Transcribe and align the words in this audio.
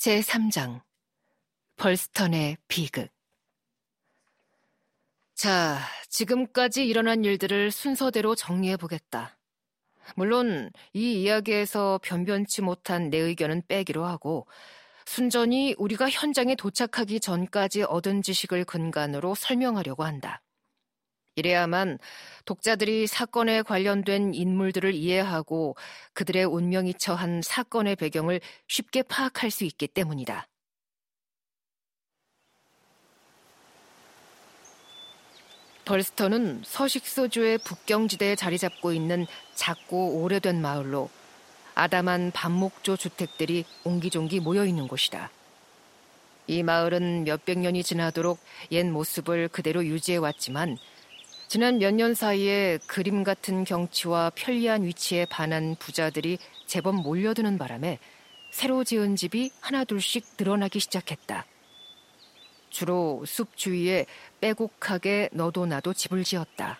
제3장 0.00 0.80
벌스턴의 1.76 2.56
비극 2.68 3.10
자, 5.34 5.78
지금까지 6.08 6.86
일어난 6.86 7.22
일들을 7.22 7.70
순서대로 7.70 8.34
정리해 8.34 8.78
보겠다. 8.78 9.36
물론 10.16 10.70
이 10.94 11.20
이야기에서 11.20 12.00
변변치 12.02 12.62
못한 12.62 13.10
내 13.10 13.18
의견은 13.18 13.64
빼기로 13.68 14.06
하고 14.06 14.46
순전히 15.04 15.74
우리가 15.76 16.08
현장에 16.08 16.54
도착하기 16.54 17.20
전까지 17.20 17.82
얻은 17.82 18.22
지식을 18.22 18.64
근간으로 18.64 19.34
설명하려고 19.34 20.04
한다. 20.04 20.40
이래야만 21.36 21.98
독자들이 22.44 23.06
사건에 23.06 23.62
관련된 23.62 24.34
인물들을 24.34 24.94
이해하고 24.94 25.76
그들의 26.12 26.44
운명이 26.44 26.94
처한 26.94 27.42
사건의 27.42 27.96
배경을 27.96 28.40
쉽게 28.68 29.02
파악할 29.02 29.50
수 29.50 29.64
있기 29.64 29.88
때문이다. 29.88 30.46
벌스턴은 35.84 36.62
서식소주의 36.64 37.58
북경지대에 37.58 38.36
자리 38.36 38.58
잡고 38.58 38.92
있는 38.92 39.26
작고 39.54 40.22
오래된 40.22 40.60
마을로 40.60 41.10
아담한 41.74 42.30
반목조 42.32 42.96
주택들이 42.96 43.64
옹기종기 43.84 44.38
모여 44.40 44.64
있는 44.64 44.86
곳이다. 44.86 45.30
이 46.46 46.62
마을은 46.62 47.24
몇백 47.24 47.58
년이 47.58 47.82
지나도록 47.82 48.38
옛 48.70 48.84
모습을 48.84 49.48
그대로 49.48 49.84
유지해 49.84 50.18
왔지만 50.18 50.76
지난 51.50 51.80
몇 51.80 51.90
년 51.90 52.14
사이에 52.14 52.78
그림 52.86 53.24
같은 53.24 53.64
경치와 53.64 54.30
편리한 54.36 54.84
위치에 54.84 55.24
반한 55.24 55.74
부자들이 55.80 56.38
제법 56.66 56.94
몰려드는 57.02 57.58
바람에 57.58 57.98
새로 58.52 58.84
지은 58.84 59.16
집이 59.16 59.50
하나둘씩 59.60 60.36
늘어나기 60.38 60.78
시작했다. 60.78 61.44
주로 62.68 63.24
숲 63.26 63.56
주위에 63.56 64.06
빼곡하게 64.40 65.30
너도 65.32 65.66
나도 65.66 65.92
집을 65.92 66.22
지었다. 66.22 66.78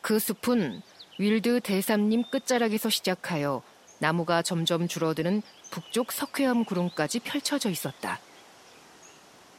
그 0.00 0.18
숲은 0.18 0.82
윌드 1.20 1.60
대삼림 1.60 2.24
끝자락에서 2.32 2.90
시작하여 2.90 3.62
나무가 4.00 4.42
점점 4.42 4.88
줄어드는 4.88 5.42
북쪽 5.70 6.10
석회암 6.10 6.64
구름까지 6.64 7.20
펼쳐져 7.20 7.70
있었다. 7.70 8.18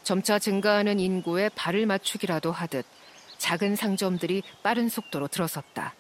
점차 0.04 0.40
증가하는 0.40 1.00
인구에 1.00 1.48
발을 1.56 1.86
맞추기라도 1.86 2.52
하듯 2.52 2.86
작은 3.40 3.76
상점들이 3.76 4.44
빠른 4.62 4.88
속도로 4.88 5.28
들어섰다. 5.28 5.96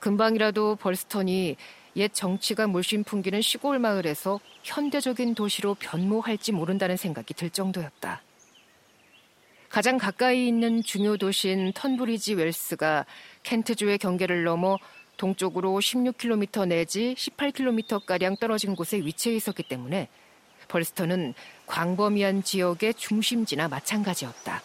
금방이라도 0.00 0.76
벌스턴이 0.76 1.56
옛 1.96 2.12
정치가 2.12 2.66
물씬 2.66 3.04
풍기는 3.04 3.40
시골 3.40 3.78
마을에서 3.78 4.38
현대적인 4.62 5.34
도시로 5.34 5.74
변모할지 5.74 6.52
모른다는 6.52 6.98
생각이 6.98 7.32
들 7.32 7.48
정도였다. 7.48 8.20
가장 9.70 9.96
가까이 9.96 10.46
있는 10.46 10.82
중요 10.82 11.16
도시인 11.16 11.72
턴브리지 11.72 12.34
웰스가 12.34 13.06
켄트주의 13.42 13.98
경계를 13.98 14.44
넘어 14.44 14.78
동쪽으로 15.16 15.78
16km 15.78 16.68
내지 16.68 17.14
18km가량 17.16 18.38
떨어진 18.38 18.76
곳에 18.76 18.98
위치해 18.98 19.34
있었기 19.34 19.62
때문에 19.62 20.08
벌스턴은 20.68 21.34
광범위한 21.66 22.42
지역의 22.42 22.94
중심지나 22.94 23.68
마찬가지였다. 23.68 24.62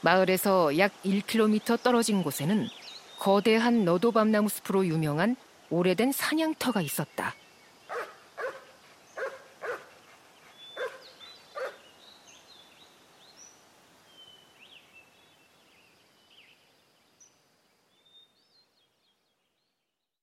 마을에서 0.00 0.78
약 0.78 0.92
1km 1.04 1.82
떨어진 1.82 2.22
곳에는 2.22 2.68
거대한 3.18 3.84
너도밤나무 3.84 4.48
숲으로 4.48 4.86
유명한 4.86 5.36
오래된 5.70 6.12
사냥터가 6.12 6.80
있었다. 6.80 7.34